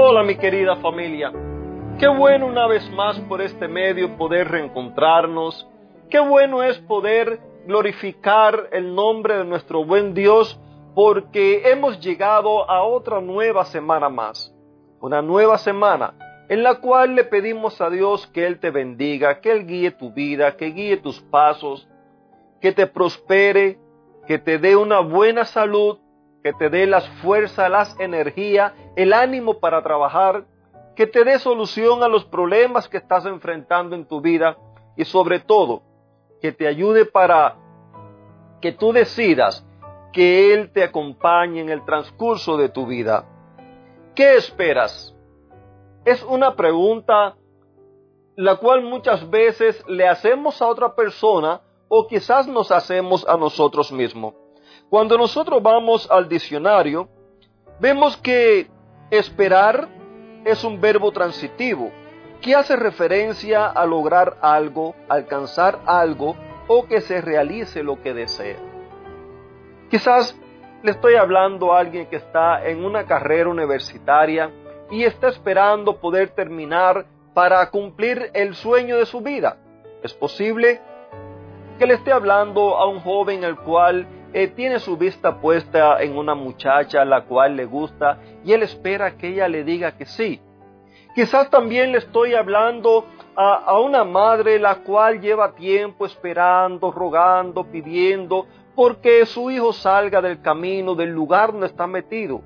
Hola 0.00 0.22
mi 0.22 0.36
querida 0.36 0.76
familia, 0.76 1.32
qué 1.98 2.06
bueno 2.06 2.46
una 2.46 2.68
vez 2.68 2.88
más 2.92 3.18
por 3.22 3.42
este 3.42 3.66
medio 3.66 4.16
poder 4.16 4.46
reencontrarnos, 4.46 5.68
qué 6.08 6.20
bueno 6.20 6.62
es 6.62 6.78
poder 6.78 7.40
glorificar 7.66 8.68
el 8.70 8.94
nombre 8.94 9.38
de 9.38 9.44
nuestro 9.44 9.84
buen 9.84 10.14
Dios 10.14 10.60
porque 10.94 11.68
hemos 11.72 11.98
llegado 11.98 12.70
a 12.70 12.84
otra 12.84 13.20
nueva 13.20 13.64
semana 13.64 14.08
más, 14.08 14.54
una 15.00 15.20
nueva 15.20 15.58
semana 15.58 16.14
en 16.48 16.62
la 16.62 16.76
cual 16.76 17.16
le 17.16 17.24
pedimos 17.24 17.80
a 17.80 17.90
Dios 17.90 18.28
que 18.28 18.46
Él 18.46 18.60
te 18.60 18.70
bendiga, 18.70 19.40
que 19.40 19.50
Él 19.50 19.66
guíe 19.66 19.90
tu 19.90 20.12
vida, 20.12 20.56
que 20.56 20.66
guíe 20.66 20.98
tus 20.98 21.20
pasos, 21.22 21.88
que 22.60 22.70
te 22.70 22.86
prospere, 22.86 23.80
que 24.28 24.38
te 24.38 24.60
dé 24.60 24.76
una 24.76 25.00
buena 25.00 25.44
salud, 25.44 25.98
que 26.42 26.52
te 26.52 26.70
dé 26.70 26.86
las 26.86 27.08
fuerzas, 27.20 27.70
las 27.70 27.98
energías, 28.00 28.72
el 28.96 29.12
ánimo 29.12 29.60
para 29.60 29.82
trabajar, 29.82 30.44
que 30.94 31.06
te 31.06 31.24
dé 31.24 31.38
solución 31.38 32.02
a 32.02 32.08
los 32.08 32.24
problemas 32.24 32.88
que 32.88 32.96
estás 32.96 33.26
enfrentando 33.26 33.94
en 33.94 34.06
tu 34.06 34.20
vida 34.20 34.56
y 34.96 35.04
sobre 35.04 35.40
todo 35.40 35.82
que 36.40 36.52
te 36.52 36.66
ayude 36.66 37.04
para 37.04 37.56
que 38.60 38.72
tú 38.72 38.92
decidas 38.92 39.64
que 40.12 40.52
Él 40.52 40.72
te 40.72 40.82
acompañe 40.82 41.60
en 41.60 41.68
el 41.68 41.84
transcurso 41.84 42.56
de 42.56 42.68
tu 42.68 42.86
vida. 42.86 43.24
¿Qué 44.14 44.36
esperas? 44.36 45.14
Es 46.04 46.22
una 46.24 46.56
pregunta 46.56 47.36
la 48.34 48.56
cual 48.56 48.82
muchas 48.82 49.28
veces 49.30 49.84
le 49.88 50.06
hacemos 50.06 50.62
a 50.62 50.68
otra 50.68 50.94
persona 50.94 51.60
o 51.88 52.06
quizás 52.06 52.46
nos 52.46 52.70
hacemos 52.70 53.26
a 53.28 53.36
nosotros 53.36 53.92
mismos. 53.92 54.34
Cuando 54.90 55.18
nosotros 55.18 55.62
vamos 55.62 56.10
al 56.10 56.28
diccionario, 56.28 57.08
vemos 57.78 58.16
que 58.16 58.68
esperar 59.10 59.88
es 60.44 60.64
un 60.64 60.80
verbo 60.80 61.12
transitivo 61.12 61.90
que 62.40 62.54
hace 62.54 62.74
referencia 62.74 63.66
a 63.66 63.84
lograr 63.84 64.38
algo, 64.40 64.94
alcanzar 65.08 65.80
algo 65.84 66.36
o 66.68 66.86
que 66.86 67.02
se 67.02 67.20
realice 67.20 67.82
lo 67.82 68.00
que 68.00 68.14
desea. 68.14 68.56
Quizás 69.90 70.38
le 70.82 70.92
estoy 70.92 71.16
hablando 71.16 71.74
a 71.74 71.80
alguien 71.80 72.06
que 72.06 72.16
está 72.16 72.66
en 72.66 72.84
una 72.84 73.04
carrera 73.04 73.50
universitaria 73.50 74.50
y 74.90 75.04
está 75.04 75.28
esperando 75.28 75.98
poder 75.98 76.30
terminar 76.30 77.04
para 77.34 77.68
cumplir 77.70 78.30
el 78.32 78.54
sueño 78.54 78.96
de 78.96 79.04
su 79.04 79.20
vida. 79.20 79.58
Es 80.02 80.14
posible 80.14 80.80
que 81.78 81.86
le 81.86 81.94
esté 81.94 82.12
hablando 82.12 82.76
a 82.76 82.86
un 82.86 83.00
joven 83.00 83.44
el 83.44 83.56
cual 83.56 84.06
eh, 84.32 84.48
tiene 84.48 84.78
su 84.78 84.96
vista 84.96 85.40
puesta 85.40 86.02
en 86.02 86.16
una 86.16 86.34
muchacha 86.34 87.02
a 87.02 87.04
la 87.04 87.24
cual 87.24 87.56
le 87.56 87.64
gusta 87.64 88.18
y 88.44 88.52
él 88.52 88.62
espera 88.62 89.16
que 89.16 89.28
ella 89.28 89.48
le 89.48 89.64
diga 89.64 89.96
que 89.96 90.06
sí. 90.06 90.40
Quizás 91.14 91.50
también 91.50 91.92
le 91.92 91.98
estoy 91.98 92.34
hablando 92.34 93.06
a, 93.34 93.54
a 93.54 93.80
una 93.80 94.04
madre 94.04 94.58
la 94.58 94.76
cual 94.76 95.20
lleva 95.20 95.54
tiempo 95.54 96.06
esperando, 96.06 96.92
rogando, 96.92 97.64
pidiendo, 97.64 98.46
porque 98.74 99.26
su 99.26 99.50
hijo 99.50 99.72
salga 99.72 100.20
del 100.20 100.40
camino, 100.40 100.94
del 100.94 101.10
lugar 101.10 101.52
donde 101.52 101.66
está 101.66 101.86
metido. 101.86 102.42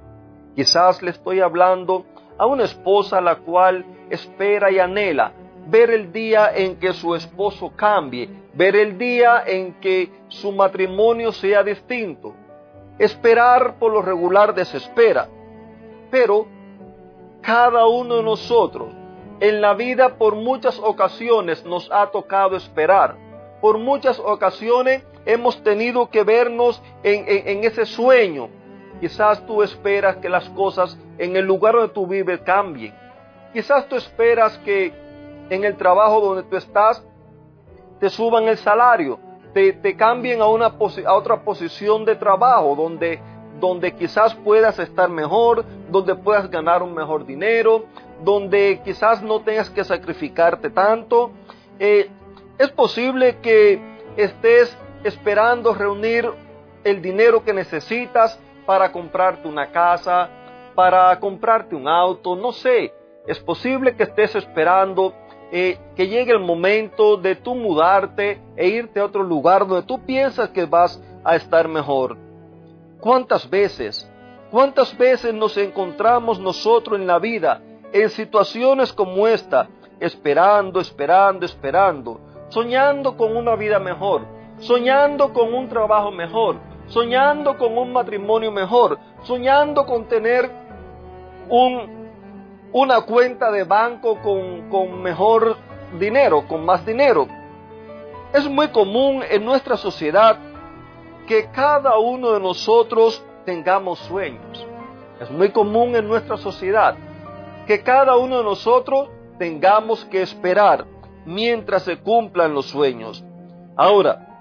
Quizás 0.54 1.02
le 1.02 1.10
estoy 1.10 1.40
hablando 1.40 2.06
a 2.38 2.46
una 2.46 2.64
esposa 2.64 3.20
la 3.20 3.36
cual 3.36 3.84
espera 4.08 4.70
y 4.70 4.78
anhela 4.78 5.32
ver 5.66 5.90
el 5.90 6.12
día 6.12 6.52
en 6.54 6.76
que 6.76 6.92
su 6.92 7.14
esposo 7.14 7.72
cambie, 7.76 8.28
ver 8.54 8.76
el 8.76 8.98
día 8.98 9.42
en 9.46 9.74
que 9.74 10.10
su 10.28 10.52
matrimonio 10.52 11.32
sea 11.32 11.62
distinto. 11.62 12.34
Esperar 12.98 13.78
por 13.78 13.92
lo 13.92 14.02
regular 14.02 14.54
desespera, 14.54 15.28
pero 16.10 16.46
cada 17.40 17.86
uno 17.86 18.16
de 18.16 18.22
nosotros 18.22 18.88
en 19.40 19.60
la 19.60 19.74
vida 19.74 20.16
por 20.18 20.36
muchas 20.36 20.78
ocasiones 20.78 21.64
nos 21.64 21.90
ha 21.90 22.06
tocado 22.10 22.56
esperar. 22.56 23.16
Por 23.60 23.78
muchas 23.78 24.20
ocasiones 24.20 25.02
hemos 25.26 25.62
tenido 25.64 26.08
que 26.10 26.22
vernos 26.22 26.80
en, 27.02 27.24
en, 27.26 27.64
ese 27.64 27.84
sueño. 27.84 28.48
Quizás 29.00 29.44
tú 29.44 29.64
esperas 29.64 30.16
que 30.18 30.28
las 30.28 30.48
cosas 30.50 30.96
en 31.18 31.34
el 31.34 31.44
lugar 31.44 31.74
donde 31.74 31.92
tú 31.92 32.06
vives 32.06 32.40
cambien. 32.42 32.94
Quizás 33.52 33.88
tú 33.88 33.96
esperas 33.96 34.56
que 34.58 34.92
en 35.54 35.64
el 35.64 35.76
trabajo 35.76 36.20
donde 36.20 36.44
tú 36.44 36.56
estás 36.56 37.04
te 38.00 38.08
suban 38.08 38.48
el 38.48 38.56
salario, 38.56 39.18
te, 39.52 39.74
te 39.74 39.94
cambien 39.94 40.40
a, 40.40 40.46
una 40.46 40.66
a 40.66 41.14
otra 41.14 41.44
posición 41.44 42.06
de 42.06 42.16
trabajo 42.16 42.74
donde, 42.74 43.20
donde 43.60 43.94
quizás 43.94 44.34
puedas 44.34 44.78
estar 44.78 45.10
mejor, 45.10 45.64
donde 45.90 46.14
puedas 46.14 46.50
ganar 46.50 46.82
un 46.82 46.94
mejor 46.94 47.26
dinero, 47.26 47.84
donde 48.24 48.80
quizás 48.82 49.22
no 49.22 49.40
tengas 49.40 49.68
que 49.68 49.84
sacrificarte 49.84 50.70
tanto. 50.70 51.30
Eh, 51.78 52.08
es 52.58 52.70
posible 52.70 53.38
que 53.42 53.78
estés 54.16 54.76
esperando 55.04 55.74
reunir 55.74 56.30
el 56.82 57.02
dinero 57.02 57.44
que 57.44 57.52
necesitas 57.52 58.40
para 58.64 58.90
comprarte 58.90 59.46
una 59.46 59.70
casa, 59.70 60.30
para 60.74 61.20
comprarte 61.20 61.74
un 61.74 61.86
auto, 61.86 62.34
no 62.36 62.52
sé. 62.52 62.94
Es 63.26 63.38
posible 63.38 63.94
que 63.94 64.04
estés 64.04 64.34
esperando 64.34 65.12
eh, 65.54 65.78
que 65.94 66.08
llegue 66.08 66.32
el 66.32 66.40
momento 66.40 67.18
de 67.18 67.36
tú 67.36 67.54
mudarte 67.54 68.40
e 68.56 68.68
irte 68.68 68.98
a 68.98 69.04
otro 69.04 69.22
lugar 69.22 69.66
donde 69.66 69.86
tú 69.86 70.00
piensas 70.06 70.48
que 70.48 70.64
vas 70.64 70.98
a 71.22 71.36
estar 71.36 71.68
mejor. 71.68 72.16
¿Cuántas 73.00 73.50
veces, 73.50 74.10
cuántas 74.50 74.96
veces 74.96 75.34
nos 75.34 75.58
encontramos 75.58 76.40
nosotros 76.40 76.98
en 76.98 77.06
la 77.06 77.18
vida 77.18 77.60
en 77.92 78.08
situaciones 78.08 78.94
como 78.94 79.26
esta, 79.28 79.68
esperando, 80.00 80.80
esperando, 80.80 81.44
esperando, 81.44 82.18
soñando 82.48 83.14
con 83.18 83.36
una 83.36 83.54
vida 83.54 83.78
mejor, 83.78 84.22
soñando 84.56 85.34
con 85.34 85.52
un 85.52 85.68
trabajo 85.68 86.10
mejor, 86.10 86.56
soñando 86.86 87.58
con 87.58 87.76
un 87.76 87.92
matrimonio 87.92 88.50
mejor, 88.50 88.98
soñando 89.24 89.84
con 89.84 90.08
tener 90.08 90.50
un 91.50 92.01
una 92.72 93.02
cuenta 93.02 93.50
de 93.50 93.64
banco 93.64 94.18
con, 94.20 95.02
mejor 95.02 95.56
dinero, 95.98 96.46
con 96.48 96.64
más 96.64 96.84
dinero. 96.86 97.28
Es 98.32 98.48
muy 98.48 98.68
común 98.68 99.22
en 99.28 99.44
nuestra 99.44 99.76
sociedad 99.76 100.38
que 101.26 101.50
cada 101.50 101.98
uno 101.98 102.32
de 102.32 102.40
nosotros 102.40 103.22
tengamos 103.44 103.98
sueños. 104.00 104.66
Es 105.20 105.30
muy 105.30 105.50
común 105.50 105.94
en 105.94 106.08
nuestra 106.08 106.36
sociedad 106.38 106.96
que 107.66 107.82
cada 107.82 108.16
uno 108.16 108.38
de 108.38 108.44
nosotros 108.44 109.10
tengamos 109.38 110.04
que 110.06 110.22
esperar 110.22 110.86
mientras 111.26 111.82
se 111.84 111.98
cumplan 111.98 112.54
los 112.54 112.66
sueños. 112.66 113.22
Ahora, 113.76 114.40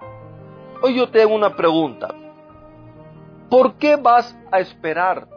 hoy 0.82 0.96
yo 0.96 1.10
tengo 1.10 1.36
una 1.36 1.56
pregunta. 1.56 2.16
¿Por 3.50 3.74
qué 3.74 3.98
vas 3.98 4.36
a 4.52 4.60
esperar 4.60 5.28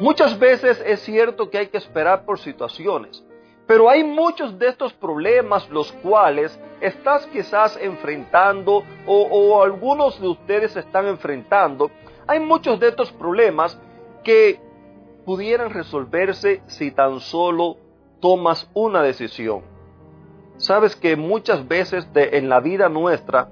Muchas 0.00 0.38
veces 0.38 0.80
es 0.86 1.00
cierto 1.00 1.50
que 1.50 1.58
hay 1.58 1.66
que 1.66 1.78
esperar 1.78 2.24
por 2.24 2.38
situaciones, 2.38 3.24
pero 3.66 3.90
hay 3.90 4.04
muchos 4.04 4.56
de 4.56 4.68
estos 4.68 4.92
problemas 4.92 5.68
los 5.70 5.90
cuales 5.90 6.58
estás 6.80 7.26
quizás 7.26 7.76
enfrentando 7.82 8.84
o, 9.06 9.62
algunos 9.62 10.20
de 10.20 10.28
ustedes 10.28 10.76
están 10.76 11.06
enfrentando. 11.06 11.90
Hay 12.28 12.38
muchos 12.38 12.78
de 12.78 12.88
estos 12.88 13.10
problemas 13.10 13.76
que 14.22 14.60
pudieran 15.24 15.70
resolverse 15.70 16.62
si 16.66 16.92
tan 16.92 17.18
solo 17.18 17.76
tomas 18.20 18.70
una 18.74 19.02
decisión. 19.02 19.62
Sabes 20.58 20.94
que 20.94 21.16
muchas 21.16 21.66
veces 21.66 22.08
en 22.14 22.48
la 22.48 22.60
vida 22.60 22.88
nuestra 22.88 23.48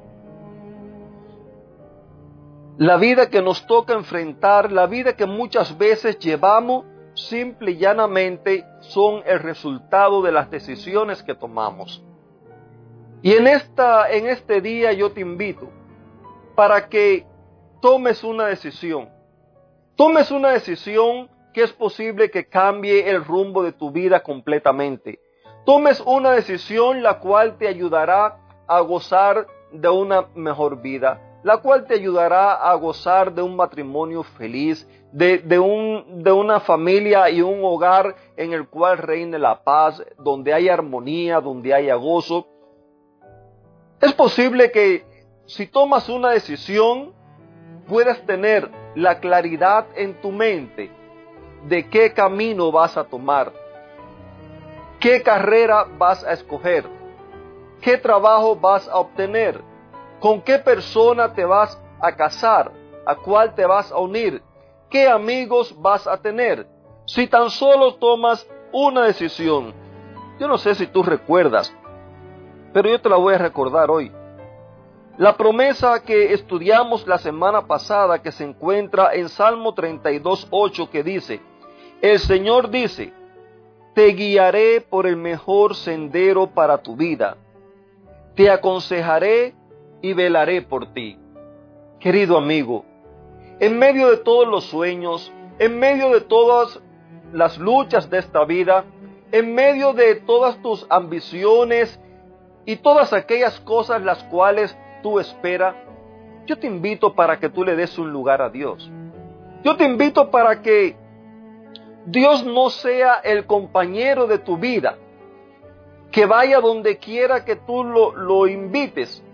la 2.78 2.98
vida 2.98 3.30
que 3.30 3.40
nos 3.40 3.66
toca 3.66 3.94
enfrentar, 3.94 4.70
la 4.70 4.86
vida 4.86 5.16
que 5.16 5.26
muchas 5.26 5.78
veces 5.78 6.18
llevamos, 6.18 6.84
simple 7.14 7.70
y 7.70 7.78
llanamente 7.78 8.66
son 8.80 9.22
el 9.24 9.38
resultado 9.38 10.20
de 10.20 10.32
las 10.32 10.50
decisiones 10.50 11.22
que 11.22 11.34
tomamos. 11.34 12.04
Y 13.22 13.32
en, 13.32 13.46
esta, 13.46 14.10
en 14.10 14.26
este 14.26 14.60
día 14.60 14.92
yo 14.92 15.12
te 15.12 15.22
invito 15.22 15.70
para 16.54 16.88
que 16.88 17.26
tomes 17.80 18.22
una 18.22 18.46
decisión. 18.46 19.08
Tomes 19.96 20.30
una 20.30 20.50
decisión 20.50 21.30
que 21.54 21.62
es 21.62 21.72
posible 21.72 22.30
que 22.30 22.46
cambie 22.46 23.08
el 23.08 23.24
rumbo 23.24 23.62
de 23.62 23.72
tu 23.72 23.90
vida 23.90 24.22
completamente. 24.22 25.20
Tomes 25.64 26.02
una 26.04 26.32
decisión 26.32 27.02
la 27.02 27.18
cual 27.20 27.56
te 27.56 27.66
ayudará 27.66 28.36
a 28.68 28.80
gozar 28.80 29.46
de 29.72 29.88
una 29.88 30.26
mejor 30.34 30.82
vida, 30.82 31.35
la 31.46 31.58
cual 31.58 31.86
te 31.86 31.94
ayudará 31.94 32.54
a 32.54 32.74
gozar 32.74 33.32
de 33.32 33.40
un 33.40 33.54
matrimonio 33.54 34.24
feliz, 34.24 34.84
de, 35.12 35.60
un, 35.60 36.24
de 36.24 36.32
una 36.32 36.58
familia 36.58 37.30
y 37.30 37.40
un 37.40 37.60
hogar 37.62 38.16
en 38.36 38.52
el 38.52 38.66
cual 38.66 38.98
reine 38.98 39.38
la 39.38 39.62
paz, 39.62 40.02
donde 40.18 40.52
hay 40.52 40.68
armonía, 40.68 41.40
donde 41.40 41.72
haya 41.72 41.94
gozo. 41.94 42.48
Es 44.00 44.12
posible 44.14 44.72
que 44.72 45.04
si 45.46 45.68
tomas 45.68 46.08
una 46.08 46.30
decisión, 46.30 47.14
puedas 47.86 48.26
tener 48.26 48.68
la 48.96 49.20
claridad 49.20 49.86
en 49.94 50.20
tu 50.20 50.32
mente 50.32 50.90
de 51.68 51.88
qué 51.88 52.12
camino 52.12 52.72
vas 52.72 52.96
a 52.96 53.04
tomar, 53.04 53.52
qué 54.98 55.22
carrera 55.22 55.86
vas 55.96 56.24
a 56.24 56.32
escoger, 56.32 56.86
qué 57.80 57.98
trabajo 57.98 58.56
vas 58.56 58.88
a 58.88 58.98
obtener, 58.98 59.75
con 60.26 60.42
qué 60.42 60.58
persona 60.58 61.32
te 61.32 61.44
vas 61.44 61.80
a 62.00 62.10
casar, 62.16 62.72
a 63.06 63.14
cuál 63.14 63.54
te 63.54 63.64
vas 63.64 63.92
a 63.92 63.98
unir, 63.98 64.42
¿Qué 64.90 65.06
amigos 65.06 65.72
vas 65.80 66.04
a 66.08 66.16
tener? 66.16 66.66
Si 67.06 67.28
tan 67.28 67.48
solo 67.48 67.94
tomas 67.94 68.44
una 68.72 69.04
decisión. 69.04 69.72
Yo 70.40 70.48
no 70.48 70.58
sé 70.58 70.74
si 70.74 70.88
tú 70.88 71.04
recuerdas, 71.04 71.72
pero 72.72 72.88
yo 72.88 73.00
te 73.00 73.08
la 73.08 73.16
voy 73.16 73.34
a 73.34 73.38
recordar 73.38 73.88
hoy. 73.88 74.10
La 75.16 75.36
promesa 75.36 76.02
que 76.02 76.32
estudiamos 76.32 77.06
la 77.06 77.18
semana 77.18 77.64
pasada 77.68 78.20
que 78.20 78.32
se 78.32 78.42
encuentra 78.42 79.14
en 79.14 79.28
Salmo 79.28 79.76
32.8 79.76 80.88
que 80.88 81.04
dice, 81.04 81.40
el 82.00 82.18
Señor 82.18 82.70
dice, 82.70 83.12
te 83.94 84.06
guiaré 84.08 84.80
por 84.80 85.06
el 85.06 85.16
mejor 85.16 85.76
sendero 85.76 86.48
para 86.48 86.78
tu 86.78 86.96
vida, 86.96 87.36
te 88.34 88.50
aconsejaré 88.50 89.54
y 90.02 90.12
velaré 90.12 90.62
por 90.62 90.92
ti. 90.92 91.18
Querido 91.98 92.36
amigo, 92.36 92.84
en 93.58 93.78
medio 93.78 94.10
de 94.10 94.18
todos 94.18 94.46
los 94.46 94.64
sueños, 94.64 95.32
en 95.58 95.78
medio 95.78 96.10
de 96.10 96.20
todas 96.20 96.80
las 97.32 97.58
luchas 97.58 98.10
de 98.10 98.18
esta 98.18 98.44
vida, 98.44 98.84
en 99.32 99.54
medio 99.54 99.92
de 99.92 100.16
todas 100.16 100.60
tus 100.62 100.86
ambiciones 100.88 101.98
y 102.64 102.76
todas 102.76 103.12
aquellas 103.12 103.58
cosas 103.60 104.02
las 104.02 104.22
cuales 104.24 104.76
tú 105.02 105.18
esperas, 105.18 105.74
yo 106.46 106.58
te 106.58 106.66
invito 106.66 107.14
para 107.14 107.38
que 107.38 107.48
tú 107.48 107.64
le 107.64 107.74
des 107.74 107.98
un 107.98 108.12
lugar 108.12 108.40
a 108.40 108.50
Dios. 108.50 108.90
Yo 109.64 109.76
te 109.76 109.84
invito 109.84 110.30
para 110.30 110.62
que 110.62 110.96
Dios 112.06 112.44
no 112.44 112.70
sea 112.70 113.14
el 113.14 113.46
compañero 113.46 114.26
de 114.28 114.38
tu 114.38 114.56
vida, 114.56 114.96
que 116.12 116.24
vaya 116.24 116.60
donde 116.60 116.98
quiera 116.98 117.44
que 117.44 117.56
tú 117.56 117.82
lo, 117.82 118.14
lo 118.14 118.46
invites. 118.46 119.24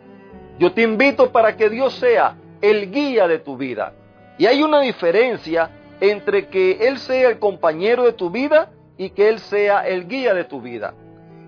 Yo 0.59 0.73
te 0.73 0.83
invito 0.83 1.33
para 1.33 1.57
que 1.57 1.69
Dios 1.69 1.95
sea 1.95 2.37
el 2.61 2.91
guía 2.91 3.27
de 3.27 3.39
tu 3.39 3.57
vida. 3.57 3.93
Y 4.39 4.47
hay 4.47 4.63
una 4.63 4.81
diferencia 4.81 5.71
entre 6.01 6.49
que 6.49 6.89
Él 6.89 6.99
sea 6.99 7.29
el 7.29 7.39
compañero 7.39 8.05
de 8.05 8.13
tu 8.13 8.31
vida 8.31 8.71
y 8.97 9.11
que 9.11 9.29
Él 9.29 9.39
sea 9.39 9.87
el 9.87 10.09
guía 10.09 10.35
de 10.35 10.45
tu 10.45 10.61
vida. 10.61 10.95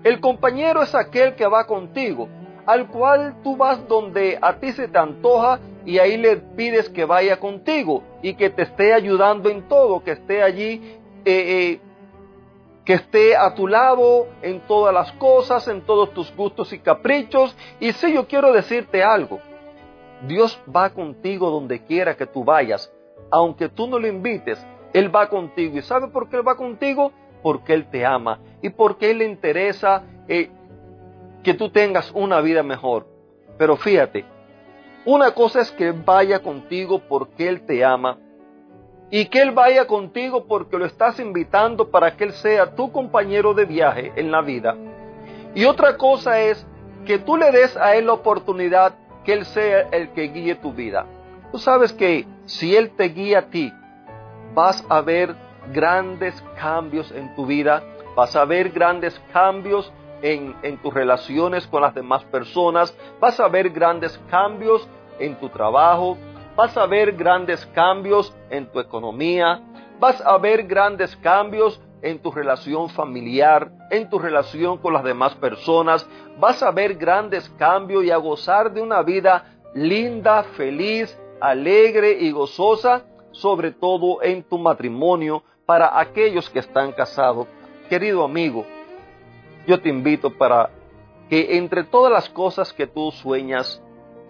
El 0.03 0.19
compañero 0.19 0.83
es 0.83 0.93
aquel 0.93 1.35
que 1.35 1.47
va 1.47 1.65
contigo, 1.65 2.29
al 2.65 2.87
cual 2.87 3.35
tú 3.43 3.57
vas 3.57 3.87
donde 3.87 4.37
a 4.41 4.59
ti 4.59 4.71
se 4.71 4.87
te 4.87 4.97
antoja 4.97 5.59
y 5.85 5.99
ahí 5.99 6.17
le 6.17 6.37
pides 6.37 6.89
que 6.89 7.05
vaya 7.05 7.39
contigo 7.39 8.03
y 8.21 8.35
que 8.35 8.49
te 8.49 8.63
esté 8.63 8.93
ayudando 8.93 9.49
en 9.49 9.67
todo, 9.67 10.03
que 10.03 10.11
esté 10.11 10.41
allí, 10.41 10.81
eh, 11.25 11.25
eh, 11.25 11.79
que 12.85 12.93
esté 12.93 13.35
a 13.35 13.55
tu 13.55 13.67
lado 13.67 14.27
en 14.43 14.61
todas 14.61 14.93
las 14.93 15.11
cosas, 15.13 15.67
en 15.67 15.81
todos 15.81 16.13
tus 16.13 16.33
gustos 16.35 16.71
y 16.71 16.79
caprichos. 16.79 17.55
Y 17.79 17.91
si 17.93 18.13
yo 18.13 18.27
quiero 18.27 18.53
decirte 18.53 19.03
algo, 19.03 19.39
Dios 20.27 20.61
va 20.73 20.91
contigo 20.91 21.49
donde 21.49 21.83
quiera 21.83 22.15
que 22.15 22.27
tú 22.27 22.43
vayas. 22.43 22.93
Aunque 23.31 23.69
tú 23.69 23.87
no 23.87 23.97
lo 23.97 24.07
invites, 24.07 24.63
Él 24.93 25.13
va 25.13 25.27
contigo. 25.29 25.77
¿Y 25.77 25.81
sabe 25.81 26.07
por 26.09 26.29
qué 26.29 26.37
Él 26.37 26.47
va 26.47 26.55
contigo? 26.55 27.11
Porque 27.41 27.73
Él 27.73 27.89
te 27.89 28.05
ama 28.05 28.39
y 28.61 28.69
porque 28.69 29.09
Él 29.11 29.17
le 29.17 29.25
interesa 29.25 30.03
eh, 30.27 30.51
que 31.43 31.55
tú 31.55 31.69
tengas 31.69 32.11
una 32.11 32.39
vida 32.39 32.61
mejor. 32.61 33.07
Pero 33.57 33.77
fíjate, 33.77 34.25
una 35.05 35.31
cosa 35.31 35.61
es 35.61 35.71
que 35.71 35.91
vaya 35.91 36.39
contigo 36.43 37.01
porque 37.09 37.47
Él 37.47 37.65
te 37.65 37.83
ama 37.83 38.19
y 39.09 39.25
que 39.25 39.41
Él 39.41 39.51
vaya 39.51 39.85
contigo 39.85 40.45
porque 40.45 40.77
lo 40.77 40.85
estás 40.85 41.19
invitando 41.19 41.89
para 41.89 42.15
que 42.15 42.23
Él 42.25 42.33
sea 42.33 42.75
tu 42.75 42.91
compañero 42.91 43.53
de 43.53 43.65
viaje 43.65 44.11
en 44.15 44.31
la 44.31 44.41
vida. 44.41 44.75
Y 45.53 45.65
otra 45.65 45.97
cosa 45.97 46.39
es 46.41 46.65
que 47.05 47.19
tú 47.19 47.37
le 47.37 47.51
des 47.51 47.77
a 47.77 47.95
Él 47.95 48.07
la 48.07 48.13
oportunidad 48.13 48.95
que 49.23 49.33
Él 49.33 49.45
sea 49.45 49.89
el 49.91 50.09
que 50.09 50.23
guíe 50.23 50.55
tu 50.55 50.73
vida. 50.73 51.05
Tú 51.51 51.59
sabes 51.59 51.93
que 51.93 52.25
si 52.45 52.75
Él 52.75 52.91
te 52.91 53.05
guía 53.05 53.39
a 53.39 53.49
ti, 53.49 53.71
vas 54.53 54.85
a 54.89 55.01
ver 55.01 55.35
grandes 55.71 56.43
cambios 56.59 57.11
en 57.11 57.33
tu 57.35 57.45
vida, 57.45 57.83
vas 58.15 58.35
a 58.35 58.45
ver 58.45 58.69
grandes 58.69 59.19
cambios 59.31 59.91
en, 60.21 60.55
en, 60.63 60.77
tus 60.77 60.93
relaciones 60.93 61.67
con 61.67 61.81
las 61.81 61.93
demás 61.93 62.23
personas, 62.25 62.95
vas 63.19 63.39
a 63.39 63.47
ver 63.47 63.69
grandes 63.69 64.19
cambios 64.29 64.87
en 65.19 65.35
tu 65.35 65.49
trabajo, 65.49 66.17
vas 66.55 66.75
a 66.77 66.85
ver 66.85 67.13
grandes 67.13 67.65
cambios 67.67 68.33
en 68.49 68.67
tu 68.67 68.79
economía, 68.79 69.61
vas 69.99 70.21
a 70.21 70.37
ver 70.37 70.63
grandes 70.63 71.15
cambios 71.17 71.81
en 72.01 72.19
tu 72.19 72.31
relación 72.31 72.89
familiar, 72.89 73.71
en 73.89 74.09
tu 74.09 74.19
relación 74.19 74.77
con 74.77 74.93
las 74.93 75.03
demás 75.03 75.35
personas, 75.35 76.07
vas 76.39 76.61
a 76.61 76.71
ver 76.71 76.95
grandes 76.95 77.49
cambios 77.57 78.03
y 78.03 78.11
a 78.11 78.17
gozar 78.17 78.71
de 78.71 78.81
una 78.81 79.01
vida 79.01 79.55
linda, 79.73 80.43
feliz, 80.55 81.17
alegre 81.41 82.17
y 82.19 82.31
gozosa, 82.31 83.03
sobre 83.31 83.71
todo 83.71 84.21
en 84.21 84.43
tu 84.43 84.57
matrimonio 84.57 85.43
para 85.65 85.99
aquellos 85.99 86.49
que 86.49 86.59
están 86.59 86.91
casados. 86.91 87.47
Querido 87.89 88.23
amigo, 88.23 88.65
yo 89.67 89.81
te 89.81 89.89
invito 89.89 90.29
para 90.29 90.69
que 91.29 91.57
entre 91.57 91.83
todas 91.83 92.11
las 92.11 92.29
cosas 92.29 92.71
que 92.71 92.87
tú 92.87 93.11
sueñas, 93.11 93.81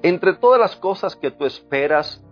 entre 0.03 0.33
todas 0.33 0.59
las 0.59 0.75
cosas 0.75 1.15
que 1.15 1.31
tú 1.31 1.45
esperas, 1.45 2.23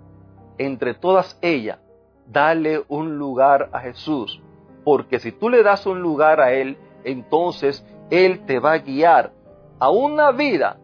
entre 0.57 0.93
todas 0.93 1.37
ellas, 1.41 1.79
dale 2.27 2.83
un 2.87 3.17
lugar 3.17 3.69
a 3.73 3.79
Jesús, 3.79 4.41
porque 4.83 5.19
si 5.19 5.31
tú 5.31 5.49
le 5.49 5.63
das 5.63 5.85
un 5.85 6.01
lugar 6.01 6.39
a 6.39 6.53
Él, 6.53 6.77
entonces 7.03 7.85
Él 8.09 8.45
te 8.45 8.59
va 8.59 8.73
a 8.73 8.77
guiar 8.79 9.31
a 9.79 9.89
una 9.89 10.31
vida 10.31 10.77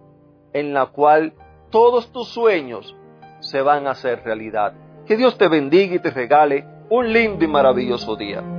en 0.53 0.74
la 0.74 0.88
cual 0.88 1.33
todos 1.69 2.12
tus 2.12 2.27
sueños 2.29 2.95
se 3.39 3.62
van 3.62 3.88
a 3.88 3.91
hacer 3.91 4.24
realidad. 4.24 4.74
Que 5.05 5.15
Dios 5.15 5.38
te 5.38 5.48
bendiga 5.48 5.95
y 5.95 6.00
te 6.00 6.12
regale 6.12 6.65
un 6.89 7.12
lindo 7.12 7.43
y 7.43 7.48
maravilloso 7.48 8.15
día. 8.15 8.59